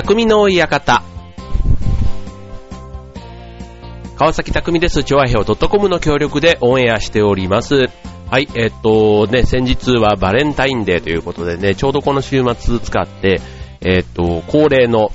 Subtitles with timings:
[0.00, 1.02] 匠の館。
[4.16, 5.02] 川崎匠です。
[5.02, 7.88] チョアヘオ .com の協力でオンエアしております。
[8.30, 13.40] はい、えっとね、先日はバレンタインデーということでね、ちょうどこの週末使って、
[13.80, 15.10] えっと、恒例の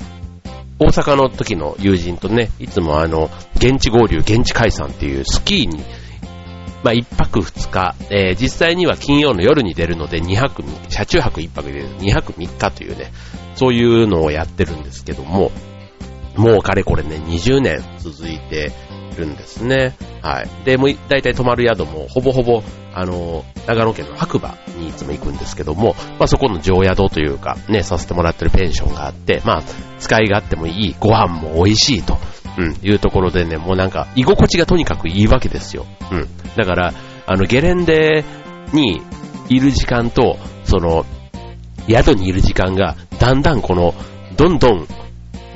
[0.80, 5.82] 大阪の時の友人とね、いつもあの、現地合流、現地解散っていうスキーに、
[6.84, 13.14] まあ、一泊二日、えー実際には金曜の夜に出るので2泊3車中泊一泊で2泊3日というね、
[13.64, 15.50] そういうのをやってるんですけども、
[16.36, 18.74] もうかれこれね、20年続いて
[19.18, 19.96] るんですね。
[20.22, 20.66] はい。
[20.66, 22.62] で、もう大体泊まる宿もほぼほぼ、
[22.94, 29.64] あの、長野県の白馬にいつも行くんですけども、まあそこの常宿というか、ね、させてもらってるペンションがあって、まあ、
[30.00, 32.18] 使い勝手もいい、ご飯も美味しいと、
[32.58, 35.86] うん、いうところでね、もうなんか、居心地がとにかくいいわけですよ。
[36.12, 36.28] うん。
[36.58, 36.94] だから、
[37.28, 38.26] あの、ゲレンデ
[38.74, 39.02] に
[39.48, 41.06] いる時間と、その、
[41.88, 43.94] 宿にいる時間が、だんだんこの、
[44.36, 44.88] どんどん、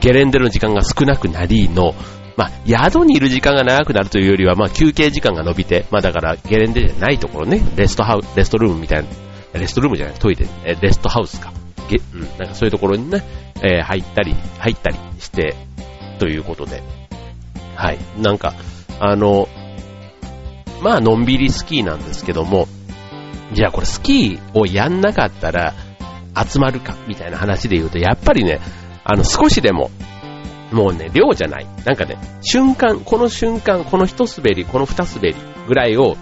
[0.01, 1.95] ゲレンデの時間が少なくなりの、
[2.35, 11.51] まあ、宿にいる時間が長くなるというよりは、まあ、休憩時間が伸びて、まあ、だから、ゲレンデじゃないところね、レストハウレストルームみたいな、レストルームじゃない、トイレ、えレストハウスか。
[11.89, 13.23] ゲうん、なんかそういうところにね、
[13.63, 15.55] えー入ったり、入ったりして、
[16.19, 16.83] ということで。
[17.75, 17.97] はい。
[18.19, 18.53] なんか、
[18.99, 19.47] あの、
[20.81, 22.67] まあ、のんびりスキーなんですけども、
[23.53, 25.73] じゃあこれスキーをやんなかったら
[26.45, 28.59] 集まるかみたいな話で言うと、やっぱりね、
[29.03, 29.89] あの少しでも、
[30.71, 31.67] もうね、量じゃない。
[31.85, 35.35] なんかね、瞬間、この瞬間、この一滑り、この二滑り
[35.67, 36.17] ぐらいを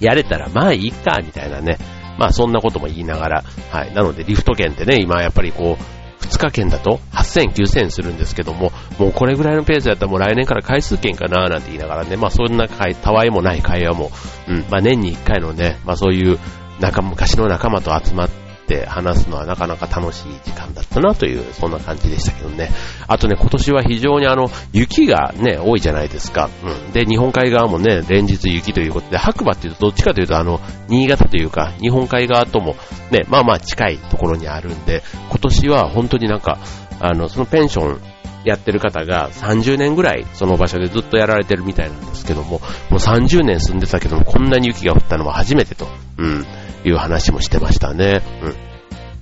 [0.00, 1.76] やれたら、まあいいか、みたいなね。
[2.18, 3.94] まあそんなことも言いながら、はい。
[3.94, 14.10] なのでリフト券ってね、今やっぱりこう、2日券だと8000、9000するんですけども、もうこれぐらいのペースだったらもう来年から回数券かななんて言いながらね、まあそんな会たわいもない会話も、
[14.48, 16.38] うん、まあ年に1回のね、まあそういう
[16.80, 18.47] 仲、昔の仲間と集まって
[18.86, 22.70] 話すのはなかなか楽しい時間だったなという、そんな感じでしたけどね。
[23.06, 26.50] あとね、今年は非常にあの、雪がね、多いじゃないですか。
[26.64, 26.92] うん。
[26.92, 32.76] で、日本海側もね、連日雪ということで、白馬っていうとどっちかというとあの、新潟というか、日本海側とも
[33.10, 36.58] ね、まあまあ近いところにあるんで、今年は本当になんか、
[37.00, 38.00] あの、そのペンション
[38.44, 42.60] やってる方が30年ぐらいその場所でずっとやられてるみたいなんですけども、も
[42.92, 45.86] う30年住んでたけども、こんなに雪が降ったのは初めてと、
[46.18, 46.46] うん、
[46.84, 48.22] いう話もしてましたね。
[48.42, 48.68] うん。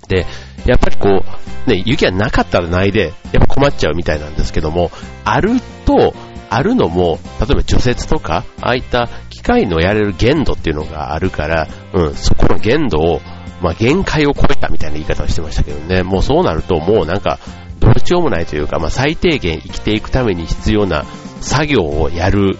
[0.08, 0.26] で、
[0.64, 1.24] やっぱりこ
[1.66, 4.90] う、ね、雪がなかったらないで、やっぱ困っちゃうみたいなんですけども、
[5.24, 6.14] あると、
[6.48, 13.20] あるのも、例えば除雪とか、ああいった機械のやれる限度っていうのがあるから、うん、そこの限度を、
[13.60, 17.38] まあ限界を超えたみたいな言い方をしてましたけどね、もうそうなるともうなんか、
[17.80, 21.04] どうしようもないというか、まあ最低限生きていくために必要な
[21.40, 22.58] 作業をやる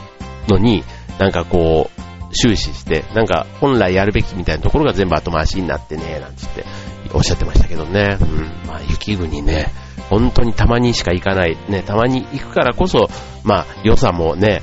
[0.49, 0.85] のに、
[1.19, 2.06] なんかこう、
[2.37, 6.65] 終始して、なんか本来やるべきみたいなところが全部後回しになってね、なんつって
[7.13, 8.19] おっしゃってましたけどね。
[8.21, 9.73] うん、まあ雪国ね、
[10.11, 13.09] 本当にたまにしか行かない、ね、たまに行くからこそ、
[13.43, 14.63] まあ良さもね、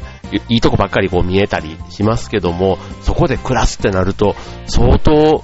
[0.50, 4.36] いいとこばっかりこう見えたりしますけども、そこで暮らすってなると、
[4.66, 5.44] 相当、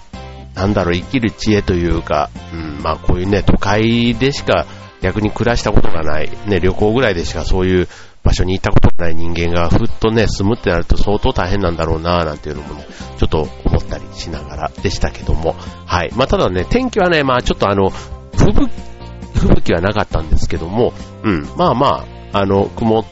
[0.56, 4.66] なんだろう、生きる知恵というか、うん、まあこういうね、都会でしか
[5.02, 7.88] 逆に暮らしたことがない、ね、旅行ぐらいでしかそういう
[8.24, 12.86] 場所に行ったことない人間がふっとね、住むってなると相当大変なんだろうなぁなんていうのもね、
[13.18, 16.12] ちょっと思ったりしながらでしたけども、はい。
[16.16, 18.70] まあただね、天気はね、まあちょっとあの、吹雪、
[19.36, 20.94] 吹雪はなかったんですけども、
[21.24, 23.06] うん、まあまあ、あの、曇っ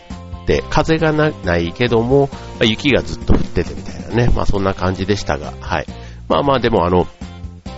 [0.46, 2.30] て、風がないけども、
[2.62, 5.86] 雪がずっと降っててみたいなね、まあそんな感じでしたが、はい。
[6.28, 7.08] まあまあでもあの、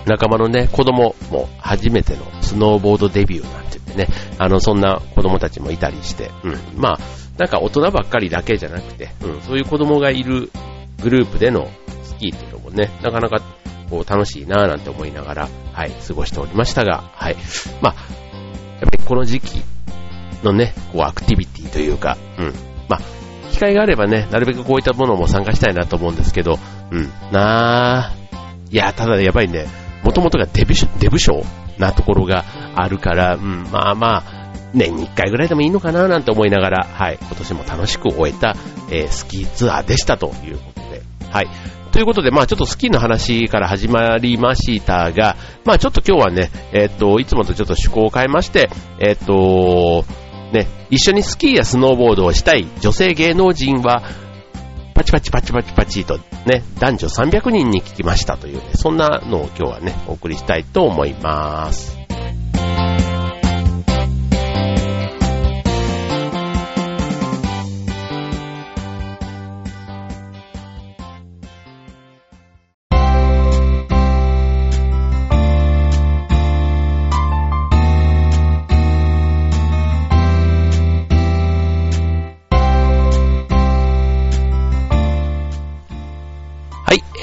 [0.10, 4.08] 仲間のね、子供も初めてのスノーボードデビューなんて言ってね、
[4.40, 7.00] あの、そんな子供たちもいたりして、うん、まあ、
[7.38, 10.52] なんか大人ばっかりだけじゃなくて、うん、そういう子供がいる
[11.02, 11.70] グループでの
[12.04, 13.40] スキーっていうのもね、なかなか
[13.90, 17.38] こう楽しいなぁなんて思いながら、はい、過ごしておりましたが、はい。
[17.82, 17.96] まあ、
[18.82, 19.62] やっぱりこの時期
[20.44, 22.54] のね、こうアクティビティというか、うん、
[22.88, 23.02] まあ、
[23.52, 26.58] 機会があればね、なるべくこういったものも参加したいなと思うんですけど、
[26.92, 29.68] うん、なぁ、いや、ただやっぱりね、
[30.04, 31.44] もともとがデブデブ賞
[31.78, 38.56] なところがあるから、うん、まあまあ、年に1回ぐらいでもいいのかななんて思いながら、はい、今年も楽しく終えた、
[38.92, 41.02] えースキーツアーでしたということで、
[41.32, 41.48] はい。
[41.92, 45.36] ということで、まあちょっとスキーの話から始まりましたが、
[45.66, 48.70] まあちょっと今日はね、えっ、と、いつもとちょっと趣向を変えまして、
[49.00, 50.06] えっ、と、
[50.54, 54.04] ね、一緒にスキーやスノーボードをしたい女性芸能人は、
[54.94, 61.99] パチパチパチパチパチとね、男女300人に聞きましたというね、そんなのを今日はね、お送りしたいと思います。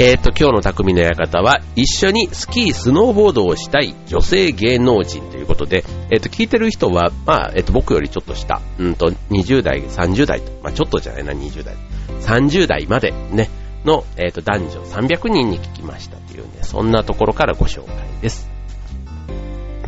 [0.06, 11.74] えっ、と、今日の匠の館は、一緒にスキー、スノーボードをしたい女性芸能人ということで、えっ、と、聞いてる人は、まあ、えっ、と、僕よりちょっと下、うんと、20代、30代と、まあ、ちょっとじゃないな、20代。
[12.20, 13.50] 30代までね、
[13.84, 18.48] の、えっ、と、男女300人に聞きましたというね、そんなところからご紹介です。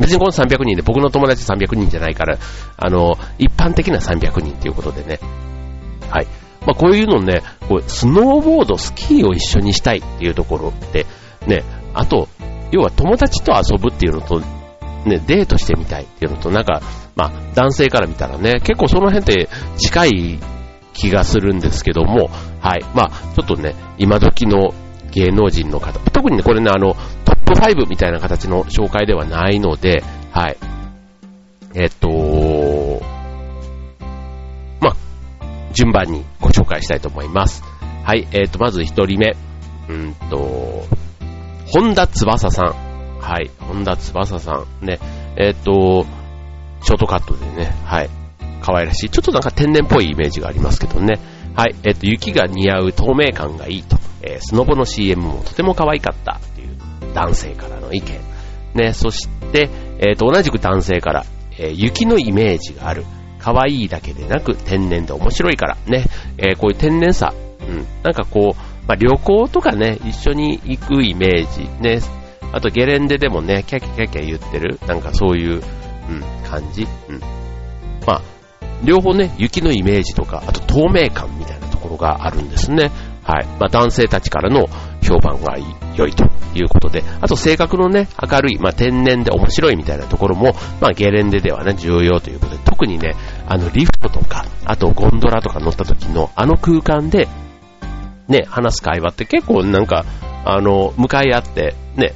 [0.01, 2.37] 別にこの300人で僕の友達300人じゃないから、
[2.75, 5.21] あの、一般的な300人ということでね。
[6.09, 6.27] はい。
[6.69, 11.07] まあ、こういうのね、こうスノーボード、スキーを一緒にしたいっていうところで、
[11.47, 11.63] ね、
[11.95, 12.29] あと、
[12.71, 16.83] 要は友達と遊ぶっていうのと、ね、デートしてみたいっていうのと、なんか、
[17.15, 20.39] まあ、男性から見たらね、結構その辺って近い
[20.93, 22.29] 気がするんですけども、
[22.59, 22.85] はい。
[22.93, 24.75] まあ、ちょっとね、今時の
[25.11, 26.93] 芸能人の方、特にね、これね、あの、
[27.25, 30.57] トップ5みたいな形の紹介ではないので、はい。
[31.73, 33.01] えっと、
[34.81, 34.95] ま
[35.73, 36.23] 順番に
[36.69, 37.63] 介したいと思います。
[38.03, 39.35] はい、えーと、まず一人目。
[39.89, 40.85] うんと、
[41.67, 43.19] 本田翼さん。
[43.19, 44.85] はい、本田翼さん。
[44.85, 44.99] ね、
[45.35, 46.05] えっ、ー、と、
[46.81, 48.09] ショートカットでね、はい、
[48.61, 49.09] 可愛らしい。
[49.09, 51.19] ちょっとなんか天然っぽいイメージがありますけどね。
[51.55, 53.97] はい、えっ、ー、と、雪が似合う透明感がいいと。
[54.21, 56.77] えー、スノボの CM もとても可愛かったっていう
[57.13, 58.19] 男性からの意見。
[58.75, 59.69] ね、そして、
[59.99, 61.25] えっ、と、同じく男性から、
[61.57, 63.03] え雪のイメージがある。
[63.39, 66.05] 可愛いだけでなく天然で面白いからね、
[66.37, 67.33] えー、こういう天然さ、
[67.67, 72.01] うん、なんかこう、まあ、旅行とかね、一緒に行くイメージ、ね、
[72.51, 77.19] あとゲレンデでもね、キャキャキャキャ言ってる、なんかそういう、うん、感じ、うん。
[78.05, 78.21] まあ、
[78.83, 82.91] 両方ね、雪のイメージとか、あと透明感みたいなところがあるんですね。
[83.23, 83.45] はい。
[83.59, 84.67] まあ、男性たちからの
[85.03, 85.65] 評判がいい。
[85.99, 86.23] 良いと
[86.55, 93.15] いうことで、あと性格のね、明るい、まあ、天然で面白いみたいなところも、まあ、ゲレンデではね、重要ということで、特にね、
[93.47, 97.27] あの、リフトとか、あとゴンドラとか乗った時の、あの空間で、
[98.27, 100.05] ね、話す会話って結構なんか、
[100.45, 102.13] あの、向かい合って、ね、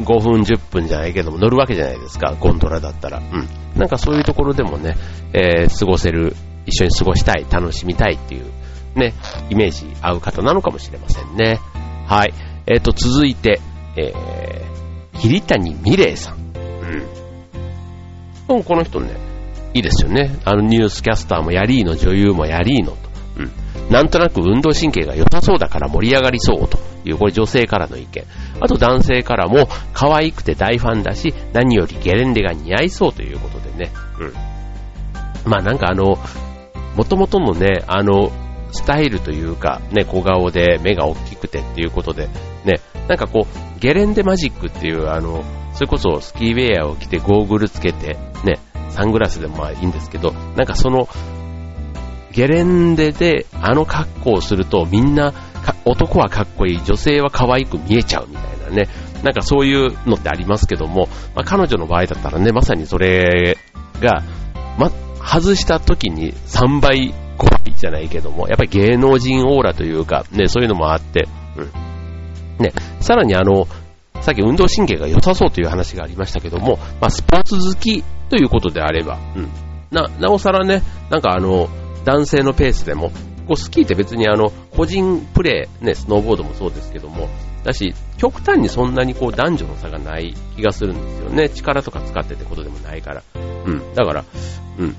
[0.00, 3.18] 5分10分じゃないけども乗るわけじゃないですか、ゴンドラだったら。
[3.18, 3.48] うん。
[3.78, 4.96] なんかそういうところでもね、
[5.34, 6.34] えー、過ごせる、
[6.66, 8.44] 一緒に過ごしたい、楽しみたいっていう
[8.94, 9.14] ね、
[9.50, 11.60] イメージ合う方なのかもしれませんね。
[12.06, 12.34] はい。
[12.66, 13.60] えっ、ー、と、続いて、
[13.96, 16.36] えー、桐谷美玲さん。
[18.48, 18.64] うん。
[18.64, 19.16] この人ね、
[19.74, 20.38] いいですよね。
[20.44, 22.96] あのニュースキャスターもやりーの、女優もやりーのと。
[23.38, 23.90] うん。
[23.90, 28.24] なんとなく運動神経が良さそうだから盛り上がりそうという、これ女性からの意見。
[28.60, 33.90] あと男性からも、可愛くて大ファンだし、何よりゲレンデが似合いそうということでね。
[34.18, 34.32] うん。
[35.50, 36.18] まあなんかあの、
[36.96, 38.30] もともとのね、あの、
[38.70, 42.28] スタイルというか、ね、小顔で目が大きくてっていうことで、
[42.64, 45.44] ね、なんかこう、ゲレンデマジックっていう、あの、
[45.74, 48.60] それこそスキーウェアを着てゴーグルつけて、ね、
[48.90, 51.08] サングラスでもまあいいんですけど、なんかその、
[52.32, 55.32] ゲレンデであの格好をするとみんな、
[55.84, 58.88] 男はかっこいい、女性は可愛く見えちゃうみたいなね、
[59.22, 63.56] なんかそういうのってありますけども、まあ、彼女の場合だったらね、まさにそれ
[64.00, 64.22] が、
[64.78, 64.90] ま、
[65.24, 71.91] 外した時に3倍怖いじゃないけども、やっぱり芸能人オーラというか、ね、そういうのもあって、うん。
[72.62, 73.66] ね、さらにあの、
[74.20, 79.48] さっき運動神経が良さそうという話がありましたけども、まあ、スポーツ好きということであれば、うん。
[79.90, 81.68] な、なおさらね、なんかあの、
[82.04, 83.10] 男性のペースでも、
[83.46, 87.28] こうスキーって別にあの、個人プレー、ね、スノーボードもそうですけども、
[87.64, 91.48] だし、極端にそんなにこう男女の差がない気がするんですよね。
[91.48, 93.22] 力とか使ってってことでもないから。
[93.34, 93.94] うん。
[93.94, 94.24] だから、
[94.78, 94.96] うん。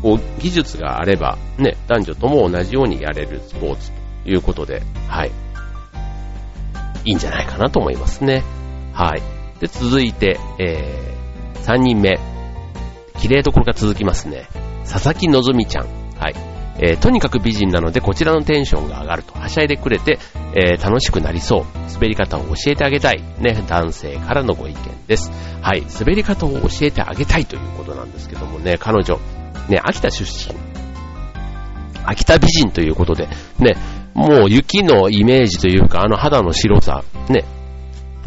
[0.00, 3.92] こう、技術があれば、ね、男女とも同じようにやれるスポーツ
[4.24, 5.30] ということで、はい。
[7.04, 8.42] いいんじゃないかなと思いますね。
[8.92, 9.22] はい。
[9.60, 12.18] で、続いて、えー、3人目。
[13.18, 14.48] 綺麗どころが続きますね。
[14.84, 15.86] 佐々木希ちゃん。
[16.18, 16.34] はい。
[16.78, 20.18] えー、とにかく美人なのでこちらのテンションが上がるとはしゃいでくれて、
[20.54, 21.64] えー、楽しくなりそう。
[21.92, 23.22] 滑り方を教えてあげたい。
[23.38, 25.30] ね、男性からのご意見です。
[25.60, 25.84] はい。
[25.86, 29.20] 滑り方を教えてあげたいということなんですけどもね、彼女、
[29.68, 30.56] ね、秋田出身。
[32.04, 33.28] 秋田美人ということで、
[33.58, 33.76] ね、
[34.14, 37.44] もう雪のイメージというか、あの肌の白さ、ね、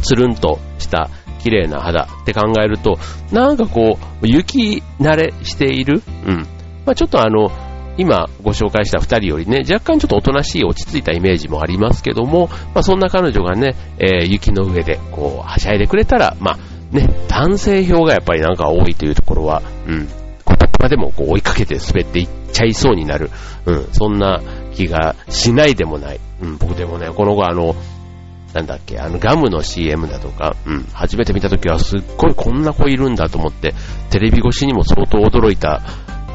[0.02, 2.98] つるんとした綺麗な肌って考えると、
[3.32, 6.48] なんかこう、雪慣れしている、うん。
[6.86, 7.52] まあ、ちょっとあの、
[7.98, 20.08] 今ご紹介した二人よりね、若干ちょっとおとなしい落ち着いたイメージもありますけども、まあ、そんな彼女がね、えー、雪の上でこう、はしゃいでくれたら、まあ、ね、男性票がやっぱりなんか多いというところは、うん、
[20.86, 23.30] までもこう追いかけて滑っていってちゃいそうになる、
[23.66, 24.42] うん、そんな
[24.74, 26.20] 気がしないでもない。
[26.42, 27.76] うん、僕でもね、この子あの、
[28.54, 33.74] なんだっけ、あのガムの CM だとか、うん、初めて見た時はすっごいこんな子いるんだと思って、
[34.10, 35.82] テレビ越しにも相当驚いた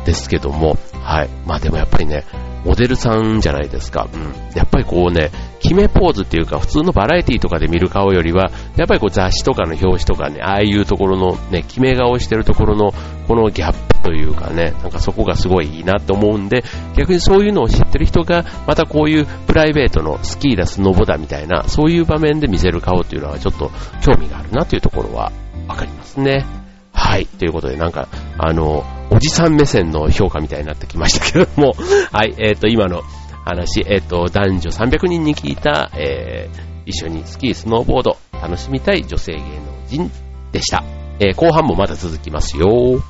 [0.04, 1.30] ですけども、はい。
[1.46, 2.24] まあでもやっぱりね、
[2.64, 4.08] モデルさんじゃないですか。
[4.12, 4.34] うん。
[4.54, 12.92] やっぱりこうね、決めポーズっていうか、普通のバラエティとかで見る顔よりは、やっぱりこう雑誌とかの表紙とかね、ああいうところのね、決め顔してるところの、
[13.30, 16.64] このギャップというかね、なんかそこがすごいいいなと思うんで、
[16.96, 23.70] 逆にそういうのを知ってる人が、またこういうプライベートのスキーだ、スノボだみたいな、そういう場面で見せる顔っていうのはちょっと
[24.04, 25.30] 興味があるなというところは
[25.68, 26.44] わかりますね。
[26.92, 27.26] はい。
[27.26, 31.74] ということで、なんか、あの、おじさん目線の評価みたいになってきましたけども、
[32.10, 32.34] はい。
[32.36, 33.02] えっ、ー、と、今の
[33.44, 39.44] 話、えっ、ー、と、男女300人に聞いた、えー、一緒にスキー、スノーボード、楽しみたい女性芸能
[39.86, 40.10] 人
[40.50, 40.99] でした。
[41.20, 43.02] えー、後半もまだ続きますよ。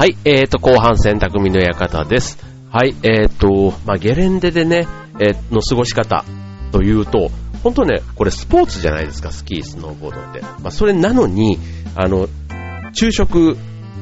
[0.00, 2.38] はい、えーと、後半戦匠の館です。
[2.70, 4.88] はい、えーと、まあ、ゲレンデでね、
[5.20, 6.24] えー、の過ごし方
[6.72, 7.30] というと、
[7.62, 10.40] 本当ね、これスポーツじゃないですか、スキー、スノーボードって。
[10.40, 11.58] まあ、それなのに、
[11.96, 12.30] あの、
[12.94, 13.58] 昼食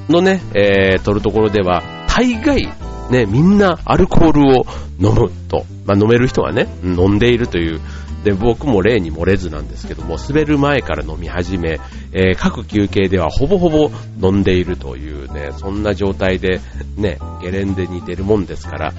[0.09, 2.69] のね、えー、取るところでは、大概、
[3.11, 4.67] ね、みんなアルコールを
[5.00, 5.67] 飲むと。
[5.85, 7.81] まあ、飲める人はね、飲んでいるという
[8.25, 11.81] で、僕も例に漏れずなんですけども、滑る前から飲み始め、
[12.13, 16.61] えー、各休憩ではほぼほぼ飲んでいるというね、そんな状態で
[16.97, 18.93] ね、ゲレンデに出るもんですから、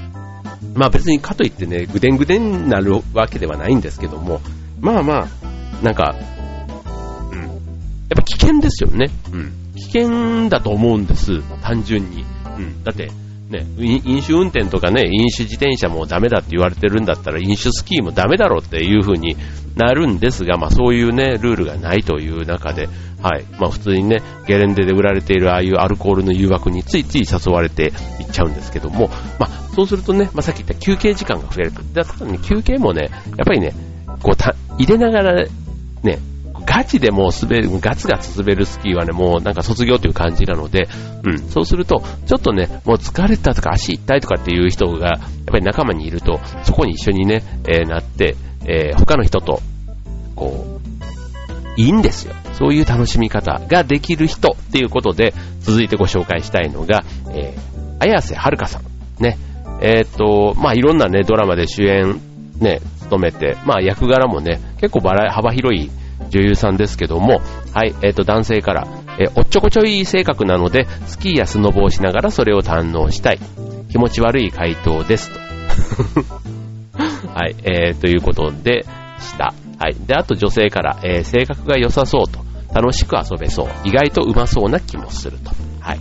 [0.73, 4.41] まあ別にかといってね、ぐでんぐでんなるわけではないんですけども、
[4.79, 6.15] まあまあ、なんか、
[7.31, 7.39] うん。
[7.39, 7.49] やっ
[8.15, 9.07] ぱ危険ですよね。
[9.33, 9.51] うん。
[9.75, 11.41] 危険だと思うんです。
[11.61, 12.25] 単純に。
[12.57, 12.83] うん。
[12.83, 13.11] だって、
[13.49, 19.35] ね、飲酒運転とかね、飲酒自転車もダメだって言われてるんだったら飲酒スキーもダメだろうっていう風に
[19.75, 22.87] なるんですが、まあそういうね、ルールがないという中で、
[23.21, 27.91] はい、まあ普通にね、ゲレンデで売られているああいうアルコールの誘惑についつい誘われていっ
[28.31, 31.71] ちゃうんですけども、まあそうするとね、まあさっき言った休憩時間が増える。
[31.93, 33.73] だからね、休憩もね、やっぱりね、
[34.21, 35.45] こうた、入れながら
[36.03, 36.19] ね、
[36.65, 40.87] ガチでもう滑る、ガツガツ滑るスキーはね、もうなんか卒業という感じなので、
[41.23, 48.35] うん、そうすると、ちょっとね、もう疲れたとか足痛いとかっていう人が、やっぱり仲間にいると、そこに一緒にね、えー、なって、
[48.65, 49.61] えー、他の人と、
[50.35, 50.79] こ
[51.77, 52.35] う、いいんですよ。
[52.53, 59.23] そういう楽しみ方ができる人っていうことで、続いてご紹介したいのが、えー、綾瀬はるかさん。
[59.23, 59.37] ね。
[59.81, 62.19] えー、っと、まあ、いろんなね、ドラマで主演、
[62.59, 65.89] ね、務めて、まあ、役柄もね、結構バラ幅広い
[66.29, 67.41] 女優さんですけども、
[67.73, 68.87] はい、えっ、ー、と、男性から、
[69.19, 73.39] えー、おっちょこちょい性格なので、スキーやスノボをしながらそれを堪能したい。
[73.89, 75.39] 気持ち悪い回答ですと。
[77.33, 78.85] はい、えー、ということで
[79.19, 79.53] した。
[79.77, 79.95] はい。
[80.05, 82.39] で、あと女性から、えー、性格が良さそうと、
[82.73, 85.51] 楽しく遊べそう、意外とうまそうな気もすると。
[85.79, 85.99] はい。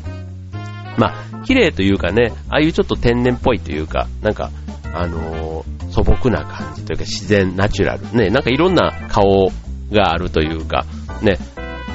[0.99, 4.51] まあ、綺麗というかね、ああいうちょっと天然っぽいというか、なんか、
[4.93, 8.17] あのー、素朴な感じというか自然、ナチュラル。
[8.17, 9.51] ね、なんかいろんな顔
[9.91, 10.85] があるというか、
[11.23, 11.39] ね。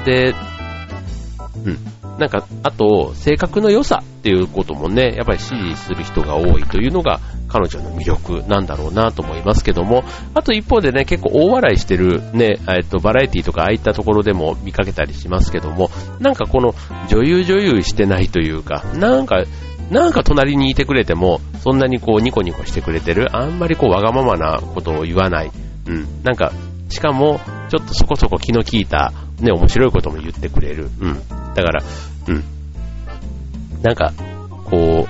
[0.04, 0.34] で、
[1.64, 1.78] うん。
[2.18, 16.74] なんか、あと、性格の良さっていうこともね、やっぱり支持する人が多いというのが彼女の魅力なんだろうなと思いますけども、あと一方でね、結構大笑いしてるね、えっと、バラエティとかああいったところでも見かけたりしますけども、なんかこの
[17.08, 19.42] 女優女優してないというか、なんか、
[19.90, 25.50] なんか隣にいてくれても、そんなにこうニコニコしてくれてる、あんまりこうわがままなことを言わない。
[25.86, 26.06] うん。
[26.22, 26.52] なんか、
[26.94, 30.90] しかも、ちょっとそこそこ気の利いた、ね、面白いことも言ってくれる。
[31.00, 31.14] うん。
[31.54, 31.82] だから、
[32.28, 32.44] うん。
[33.82, 34.12] なんか、
[34.64, 35.08] こ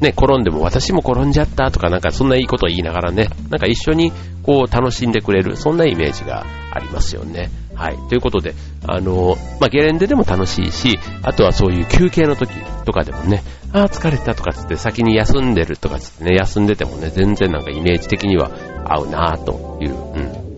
[0.00, 7.50] う、ね、転んでも私も転んじゃったとかなんかそんないいことを言いながらね、なんか一緒にこう楽しんでくれる、そんなイメージがありますよね。
[7.74, 7.98] はい。
[8.08, 8.54] ということで、
[8.86, 12.52] あの、まあ、ゲレンデでも楽しいし、あとはそういう休憩の時
[12.84, 13.42] とかでもね、
[13.72, 18.50] ああ、疲れたとかつって先に休んでるとかつってね、休んでてもね、全然なんかイメージ的には
[18.84, 20.51] 合うなという、うん、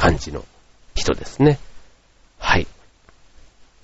[0.00, 0.46] 感じの
[0.94, 1.58] 人ですね。
[2.38, 2.66] はい。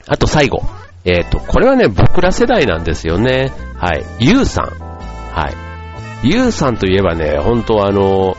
[0.07, 0.63] あと最後。
[1.05, 3.53] えっ、ー、と、これはね、僕ら世代なんですよね。
[3.77, 4.05] はい。
[4.19, 4.65] ゆうさん。
[4.65, 5.51] は
[6.25, 6.27] い。
[6.27, 8.35] ゆうさんといえばね、本当あの、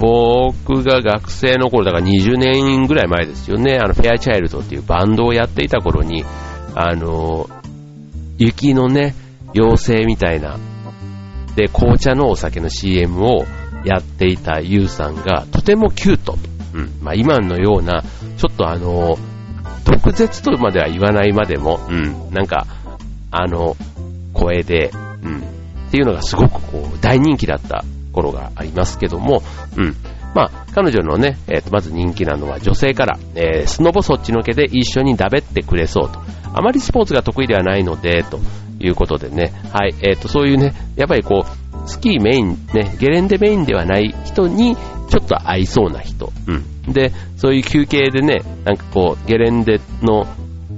[0.00, 6.24] 僕が学生の頃、だから20年ぐらい前ですよね、あの、フェアチャイルドっていうバンドをやっていた頃に、
[6.74, 7.48] あの、
[8.38, 9.14] 雪のね、
[9.54, 10.56] 妖精みたいな、
[11.54, 13.44] で、紅茶のお酒の CM を
[13.84, 16.36] やっていたユウさんがとてもキュート。
[16.74, 16.90] うん。
[17.02, 18.02] まあ今のような、
[18.36, 19.16] ちょっとあの、
[19.84, 22.30] 毒舌とまでは言わないまでも、うん。
[22.32, 22.66] なんか、
[23.30, 23.76] あの、
[24.32, 24.90] 声で、
[25.22, 25.38] うん。
[25.38, 29.42] っていうのがすごくこう、大人気だった頃がありますけども、
[29.76, 29.94] うん。
[30.34, 36.20] まあ、彼女のね、えっ、と、まず人気なのは女性から、えー、スノボそっちのけで一緒にだべってくれそうと。
[36.52, 38.40] あまりスポーツが得意ではないので、と
[38.80, 46.32] いうことでね、はい、えっ、と、そういうね、やっぱりこう、スキーメイン、ね、ゲレンデメインではない人に、ちょっと合いそうな人。
[46.46, 46.52] う
[46.88, 46.92] ん。
[46.92, 50.26] で、そういう休憩でね、なんかこう、ゲレンデの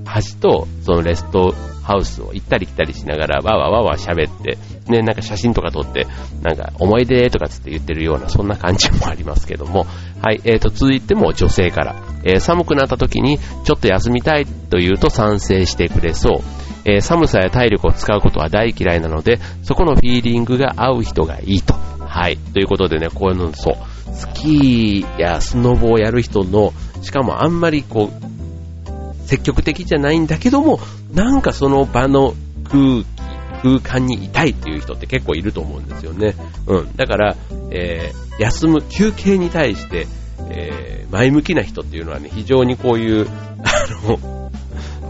[0.05, 6.07] 端と、そのレストハウスを行ったり来たりしながら、わわわわ喋って、ね、なんか写真とか撮って、
[6.43, 9.87] なんか思い出とかつって言ってるような、そんな感じもありますけども、
[10.21, 16.66] はい、えーと、続いても女性から、えー、寒くなった時にちょっと休みたいと言うと賛成してくれそう。
[16.87, 21.75] えー、寒さや体力を使うことは大嫌いなので、そこのフィーリングが合う人がいいと。
[21.75, 22.39] はい。
[22.39, 30.79] ということでね、こういうの、そう、スキーやスノボをやる人の、しかもあんまりこう、積極的じゃないんだけども、
[31.13, 33.07] なんかその場の空気、
[33.63, 36.37] 空間にいたいっていう人って結構いると思うんですよね。
[36.67, 36.97] うん。
[36.97, 37.37] だから、
[37.71, 40.07] えー、休む、休憩に対して、
[40.51, 44.51] えー、前向きな人っていうのはね、非常にこういう、あの、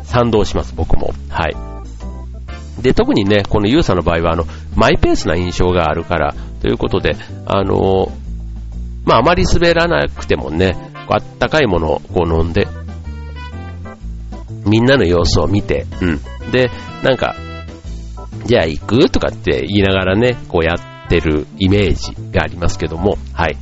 [0.06, 1.12] 賛同します、僕も。
[1.28, 2.82] はい。
[2.82, 4.44] で、特にね、このユーサの場合は、あの、
[4.74, 8.12] マイペースな印象があるから、ということで、あの、
[9.04, 10.76] まあ、あまり滑らなくてもね、
[11.08, 12.66] あったかいものをこう飲んで、
[14.66, 16.20] みんなの様子を見て、うん。
[16.50, 16.70] で、
[17.02, 17.36] なんか、
[18.46, 23.56] じゃあ行くとかって言いながらね、こうやってるイメージがありますけども、はい。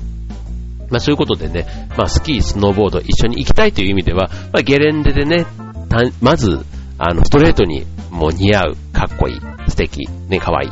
[0.91, 5.47] まあそういうことでね、まあスキー、スノーボード一緒に行きたいという意味では、まあゲレンデでね、
[6.21, 6.65] まず、
[6.99, 10.71] あの、ストレートにもう似合う、かっこいい、素敵、ね、かわいい。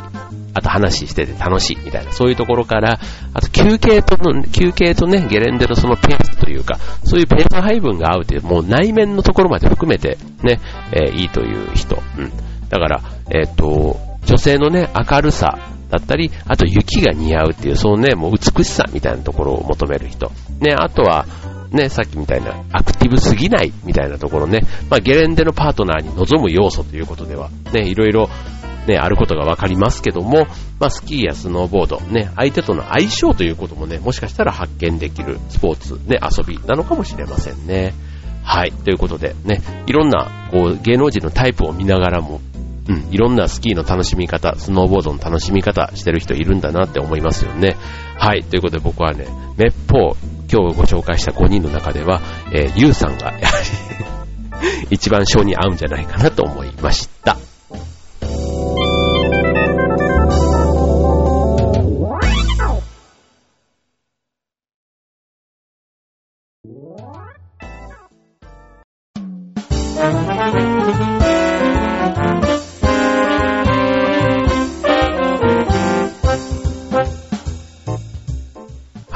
[0.55, 3.01] あと話してて楽しいみたいな、そういうところから、
[3.33, 10.61] あと休憩との、休憩とね、ゲレンデのそのペースというか、そういうペース配分が合うという、もう内面のところまで含めてね、
[10.93, 12.03] えー、いいという人。
[12.19, 12.31] うん。
[12.69, 13.01] だから、
[13.31, 15.59] えっ、ー、と、女性のね、明るさ
[15.91, 20.31] だったり、あと雪が似合うっていう、そのね、もう美しさみたいなところを求める人。
[20.61, 21.27] ね、あとは、
[21.73, 28.29] ね、さっきみたいなアクティブすぎないみたいなところね、まあ、ゲレンデのパートナーに望む要素ということでは、ね、いろいろ、
[28.87, 30.47] ね、あることがわかりますけども、
[30.81, 37.95] まあ、スキーやスノーボード、ね、相手との相性ということもね、もしかしたら発見できるスポーツ、ね、遊びなのかもしれませんね。
[38.45, 42.41] はい、ということで、ね、いろんな、こう、芸能人のタイプを見ながらも、
[42.89, 47.77] うん、いろんなスキーの楽しみ方、スノーボードの楽しみ方してる人いるんだなって思いますよね。
[48.19, 52.21] はい、ということで僕はね、めっぽう今日ご紹介した5人の中では、
[52.53, 53.53] えー、ゆうさんがやは
[54.61, 57.39] り一番性に合うんじゃないかなと思いました。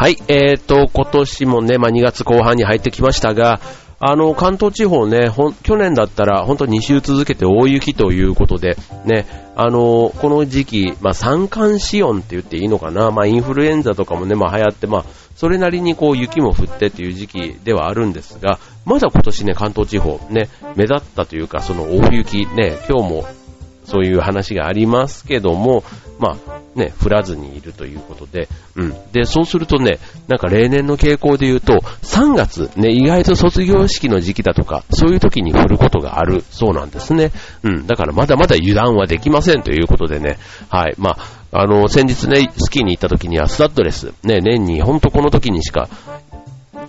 [0.07, 3.61] はい、えーと、今年もね、まあ、2月後半に入ってきましたが、
[3.99, 5.33] あの、関東地方ね、
[5.65, 23.27] 去年だったら本当2週続けて大雪ということで、ね、あの、この時期、まあ、三寒四温って言っていいのかな、まあ、インフルエンザとかもね、まあ、流行って、まあ、それなりにこう雪も降ってっていう時期ではあるんですが、まだ今年ね、関東地方ね、目立ったというか、その大雪ね、今日も
[23.87, 25.85] そういう話がありますけども、
[26.19, 28.95] まあね、降らずにいるということで、うん。
[29.13, 37.33] で、そうするとね、なんか例年の傾向で言うと、3月、ね、意外と卒業式の時期だとか、そういう時に降ることがあるそうなんですね。
[37.63, 37.87] うん。
[37.87, 40.95] だからまだまだ油断はできませんということでね、はい。
[40.99, 41.17] ま
[41.53, 45.89] あ、あの、先日ね、スキーに行った時にはスタッドレス、ね、年にほんとこの時にしか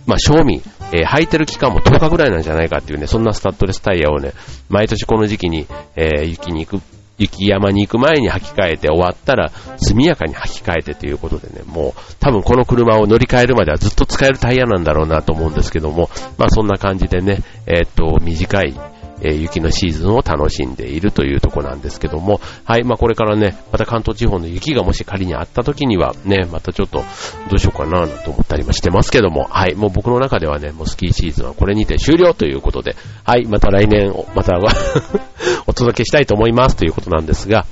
[0.07, 4.33] まあ、賞味、えー、履いてる期間も10日ぐらいなんじゃないかっていうね、そんなスタッドレスタイヤをね、
[4.69, 6.83] 毎年この時期に、えー、雪に行く、
[7.17, 18.75] 雪山に行く前に履き替えて終わったら速やかに履き替えてということでね、もう多分この車を乗り換えるまではずっと使えるタイヤなんだろうなと思うんですけども、まあそんな感じでね、えー、っと、短い
[19.21, 27.03] えー、雪のシーズンを楽しんでいるというとこなんですけども、はい、まあこれからね、また関東地方の雪がもし仮にあった時にはね、またちょっと
[27.49, 34.57] どうしようかなと思ったりもしてますけども、はい、もう僕の中ではね、もうスキーシーズンはこれにて終了ということで、はい、また来年、また
[35.67, 37.65] お届けしたいと思いますということなんですが、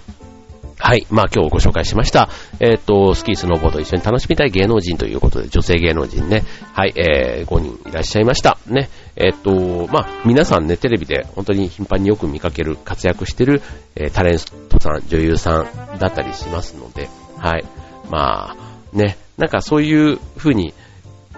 [0.86, 1.08] はい。
[1.10, 2.30] まあ今日ご紹介しました。
[2.60, 6.44] えっ、と、スキー、スノーボード一緒に楽しみたい芸能人ということで、女性芸能人ね。
[6.74, 6.94] はい。
[6.96, 8.60] えー、5人いらっしゃいました。
[8.68, 8.88] ね。
[9.16, 13.64] えっ、と、まあ皆さんね、テレビで本当に頻繁によく見かける、活躍してる、
[13.96, 14.38] えー、タレン
[14.70, 17.66] トさん、女優さんだったりしますので、はい。
[18.12, 18.56] まあ、
[18.96, 19.18] ね。
[19.40, 20.76] なんかそういう風に、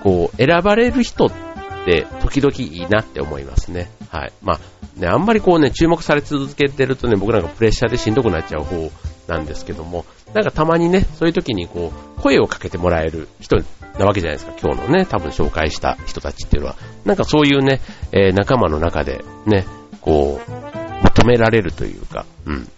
[0.02, 1.32] こう、選ばれる人っ
[1.86, 3.90] て時々いいなって思いますね。
[4.10, 4.34] はい。
[4.42, 4.60] まあ、
[5.00, 8.92] ね、あんまりこうね、注目され続けてるとね、僕なんかプレッシャーでしんどくなっちゃう方
[9.28, 13.58] なんですけども、なんかたまにね、そういう時にこう、声をかけてもらえる人
[14.00, 16.76] なわけじゃないですか、今日のね、多分紹介した人たちっていうのは。
[17.06, 19.66] なんかそういうね、えー、仲間の中でね、
[20.02, 20.52] こう、
[21.04, 22.70] 求められるというか、うん。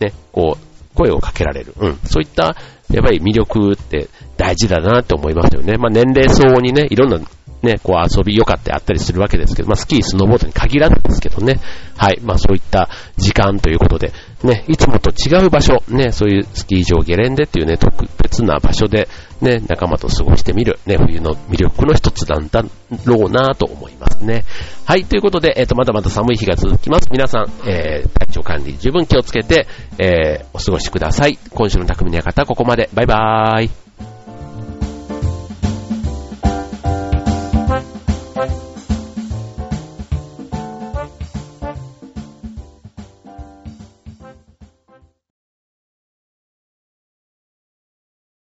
[0.00, 1.74] ね、こう、声をかけられる。
[1.78, 1.98] うん。
[2.04, 2.56] そういった、
[2.92, 5.76] やっぱり魅力って大事だなって思いますよね。
[5.76, 7.18] まあ年齢相応にね、いろんな
[7.66, 11.60] ね、こう遊び良かってあったりするわけですけど、まあスキー、スノーボードに限らずですけどね。
[11.96, 12.20] はい。
[12.22, 19.08] まあそういった時間ということで、ね、いつもと違う場所、ね、そういうスキー場ゲレンデっていうね、特別な場所で、
[19.40, 22.62] ね、仲間と過ごしてみる、ね、冬の魅力の一つなんだ
[23.04, 24.44] ろうなと思いますね。
[24.84, 27.08] はい、ということで、えっ、ー、と、まだまだ寒い日が続きます。
[27.10, 29.66] 皆さん、えー、体調管理十分気をつけて、
[29.98, 31.38] えー、お過ごしください。
[31.50, 32.88] 今週の匠の館、ここまで。
[32.94, 33.85] バイバーイ。